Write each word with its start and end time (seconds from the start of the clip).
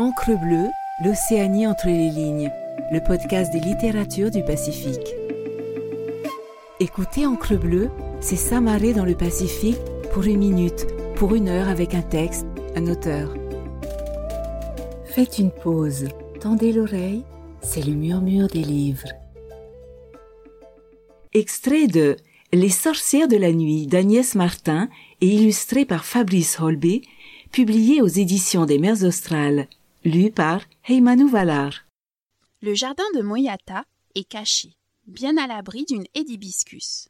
Encre 0.00 0.30
bleue, 0.30 0.70
l'Océanie 1.04 1.66
entre 1.66 1.88
les 1.88 2.08
lignes, 2.08 2.50
le 2.90 3.00
podcast 3.00 3.52
des 3.52 3.60
littératures 3.60 4.30
du 4.30 4.42
Pacifique. 4.42 5.14
Écoutez 6.80 7.26
Encre 7.26 7.58
bleue, 7.58 7.90
c'est 8.18 8.36
s'amarrer 8.36 8.94
dans 8.94 9.04
le 9.04 9.14
Pacifique 9.14 9.76
pour 10.14 10.22
une 10.22 10.38
minute, 10.38 10.86
pour 11.16 11.34
une 11.34 11.50
heure 11.50 11.68
avec 11.68 11.94
un 11.94 12.00
texte, 12.00 12.46
un 12.76 12.86
auteur. 12.86 13.34
Faites 15.04 15.38
une 15.38 15.50
pause, 15.50 16.08
tendez 16.40 16.72
l'oreille, 16.72 17.22
c'est 17.60 17.84
le 17.84 17.92
murmure 17.92 18.48
des 18.48 18.64
livres. 18.64 19.08
Extrait 21.34 21.88
de 21.88 22.16
Les 22.54 22.70
sorcières 22.70 23.28
de 23.28 23.36
la 23.36 23.52
nuit 23.52 23.86
d'Agnès 23.86 24.34
Martin 24.34 24.88
et 25.20 25.26
illustré 25.26 25.84
par 25.84 26.06
Fabrice 26.06 26.58
Holby, 26.58 27.02
publié 27.52 28.00
aux 28.00 28.06
éditions 28.06 28.64
des 28.64 28.78
Mers 28.78 29.04
Australes, 29.04 29.68
lu 30.04 30.30
par. 30.30 30.62
Le 32.62 32.74
jardin 32.74 33.04
de 33.14 33.22
Moyata 33.22 33.84
est 34.14 34.24
caché, 34.24 34.76
bien 35.06 35.36
à 35.36 35.46
l'abri 35.46 35.84
d'une 35.84 36.06
hibiscus. 36.14 37.08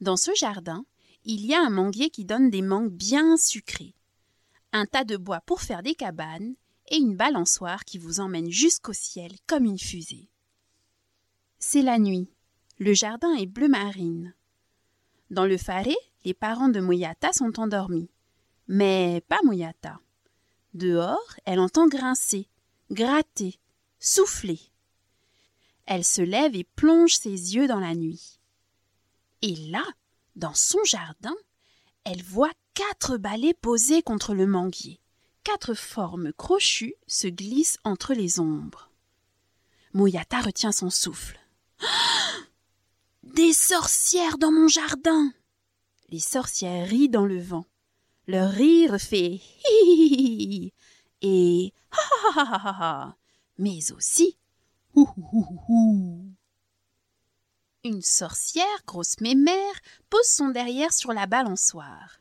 Dans 0.00 0.16
ce 0.16 0.30
jardin, 0.34 0.84
il 1.24 1.44
y 1.44 1.54
a 1.54 1.60
un 1.60 1.70
manguier 1.70 2.10
qui 2.10 2.24
donne 2.24 2.50
des 2.50 2.62
mangues 2.62 2.92
bien 2.92 3.36
sucrées, 3.36 3.94
un 4.72 4.86
tas 4.86 5.04
de 5.04 5.16
bois 5.16 5.40
pour 5.40 5.60
faire 5.60 5.82
des 5.82 5.94
cabanes 5.94 6.54
et 6.88 6.96
une 6.96 7.16
balançoire 7.16 7.84
qui 7.84 7.98
vous 7.98 8.20
emmène 8.20 8.50
jusqu'au 8.50 8.92
ciel 8.92 9.32
comme 9.46 9.64
une 9.64 9.78
fusée. 9.78 10.28
C'est 11.58 11.82
la 11.82 11.98
nuit. 11.98 12.30
Le 12.78 12.92
jardin 12.92 13.32
est 13.34 13.46
bleu 13.46 13.68
marine. 13.68 14.34
Dans 15.30 15.46
le 15.46 15.56
faré, 15.56 15.96
les 16.24 16.34
parents 16.34 16.68
de 16.68 16.80
Moyata 16.80 17.32
sont 17.32 17.58
endormis. 17.58 18.10
Mais 18.68 19.22
pas 19.28 19.40
Moyata. 19.44 20.00
Dehors, 20.74 21.36
elle 21.44 21.60
entend 21.60 21.86
grincer, 21.86 22.48
gratter, 22.90 23.58
souffler. 24.00 24.60
Elle 25.86 26.04
se 26.04 26.20
lève 26.20 26.56
et 26.56 26.64
plonge 26.64 27.14
ses 27.16 27.54
yeux 27.54 27.68
dans 27.68 27.78
la 27.78 27.94
nuit. 27.94 28.40
Et 29.42 29.54
là, 29.54 29.84
dans 30.34 30.54
son 30.54 30.82
jardin, 30.84 31.34
elle 32.04 32.22
voit 32.22 32.52
quatre 32.74 33.16
balais 33.16 33.54
posés 33.54 34.02
contre 34.02 34.34
le 34.34 34.46
manguier. 34.46 35.00
Quatre 35.44 35.74
formes 35.74 36.32
crochues 36.32 36.94
se 37.06 37.28
glissent 37.28 37.78
entre 37.84 38.14
les 38.14 38.40
ombres. 38.40 38.90
Mouyata 39.92 40.40
retient 40.40 40.72
son 40.72 40.90
souffle. 40.90 41.38
Des 43.22 43.52
sorcières 43.52 44.38
dans 44.38 44.50
mon 44.50 44.66
jardin. 44.66 45.32
Les 46.08 46.20
sorcières 46.20 46.88
rient 46.88 47.08
dans 47.08 47.26
le 47.26 47.40
vent. 47.40 47.66
Leur 48.26 48.50
rire 48.50 48.98
fait 48.98 49.40
hi 49.68 50.72
et 51.20 51.72
ha 51.90 52.40
ha 52.40 52.60
ha 52.64 52.76
ha 52.80 53.16
mais 53.58 53.92
aussi 53.92 54.38
hou 54.94 56.24
Une 57.84 58.00
sorcière, 58.00 58.64
grosse 58.86 59.20
mémère, 59.20 59.74
pose 60.08 60.26
son 60.26 60.48
derrière 60.48 60.92
sur 60.92 61.12
la 61.12 61.26
balançoire. 61.26 62.20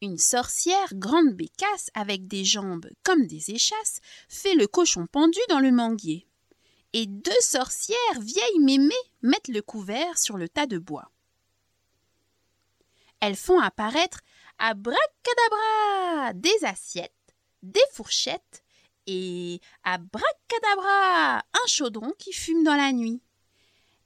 Une 0.00 0.18
sorcière, 0.18 0.94
grande 0.94 1.34
bécasse, 1.34 1.90
avec 1.92 2.26
des 2.26 2.44
jambes 2.44 2.88
comme 3.02 3.26
des 3.26 3.50
échasses, 3.50 4.00
fait 4.28 4.54
le 4.54 4.66
cochon 4.66 5.06
pendu 5.06 5.40
dans 5.48 5.60
le 5.60 5.72
manguier. 5.72 6.26
Et 6.94 7.06
deux 7.06 7.40
sorcières, 7.40 8.20
vieilles 8.20 8.60
mémées, 8.60 8.94
mettent 9.20 9.48
le 9.48 9.60
couvert 9.60 10.16
sur 10.16 10.38
le 10.38 10.48
tas 10.48 10.66
de 10.66 10.78
bois. 10.78 11.10
Elles 13.20 13.36
font 13.36 13.60
apparaître 13.60 14.20
abracadabra 14.58 16.32
des 16.34 16.64
assiettes, 16.64 17.12
des 17.62 17.80
fourchettes 17.92 18.62
et 19.06 19.60
abracadabra 19.84 21.38
un 21.38 21.66
chaudron 21.66 22.12
qui 22.18 22.32
fume 22.32 22.64
dans 22.64 22.76
la 22.76 22.92
nuit. 22.92 23.22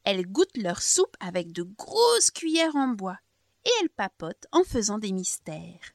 Elles 0.04 0.26
goûtent 0.26 0.56
leur 0.56 0.82
soupe 0.82 1.16
avec 1.20 1.52
de 1.52 1.62
grosses 1.62 2.30
cuillères 2.30 2.76
en 2.76 2.88
bois 2.88 3.18
et 3.64 3.70
elles 3.80 3.90
papotent 3.90 4.46
en 4.52 4.64
faisant 4.64 4.98
des 4.98 5.12
mystères. 5.12 5.92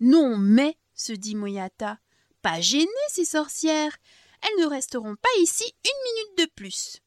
Non, 0.00 0.36
mais, 0.36 0.76
se 0.94 1.12
dit 1.12 1.34
Moyata, 1.34 1.98
pas 2.42 2.60
gênées 2.60 2.86
ces 3.08 3.24
sorcières. 3.24 3.96
Elles 4.42 4.64
ne 4.64 4.70
resteront 4.70 5.16
pas 5.16 5.28
ici 5.42 5.64
une 5.84 6.12
minute 6.12 6.38
de 6.38 6.54
plus. 6.54 7.00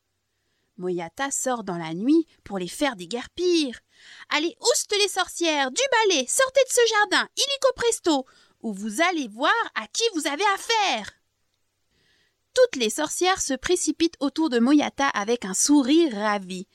Moyata 0.83 1.31
sort 1.31 1.63
dans 1.63 1.77
la 1.77 1.93
nuit 1.93 2.27
pour 2.43 2.59
les 2.59 2.67
faire 2.67 2.97
déguerpir. 2.97 3.79
Allez, 4.29 4.53
ouste 4.59 4.93
les 5.01 5.07
sorcières, 5.07 5.71
du 5.71 5.81
balai, 5.91 6.25
sortez 6.27 6.61
de 6.67 6.73
ce 6.73 6.81
jardin, 6.89 7.29
illico 7.37 7.73
presto, 7.77 8.25
ou 8.61 8.73
vous 8.73 9.01
allez 9.01 9.29
voir 9.29 9.53
à 9.75 9.87
qui 9.87 10.03
vous 10.13 10.27
avez 10.27 10.43
affaire. 10.53 11.09
Toutes 12.53 12.75
les 12.75 12.89
sorcières 12.89 13.41
se 13.41 13.53
précipitent 13.53 14.17
autour 14.19 14.49
de 14.49 14.59
Moyata 14.59 15.07
avec 15.07 15.45
un 15.45 15.53
sourire 15.53 16.13
ravi. 16.13 16.67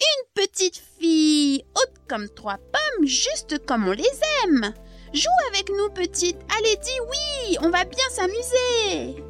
Une 0.00 0.32
petite 0.32 0.82
fille, 0.98 1.62
haute 1.76 1.98
comme 2.08 2.30
trois 2.30 2.56
pommes, 2.56 3.06
juste 3.06 3.64
comme 3.66 3.86
on 3.86 3.92
les 3.92 4.20
aime. 4.44 4.72
Joue 5.12 5.28
avec 5.48 5.68
nous, 5.68 5.90
petite. 5.90 6.38
Allez, 6.56 6.76
dis 6.76 7.00
oui, 7.10 7.58
on 7.60 7.68
va 7.68 7.84
bien 7.84 8.08
s'amuser. 8.10 9.29